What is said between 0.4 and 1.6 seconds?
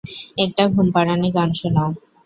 একটা ঘুমপাড়ানি গান